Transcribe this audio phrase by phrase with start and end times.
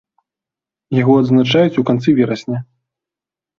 [1.01, 2.59] Яго адзначаюць у канцы верасня.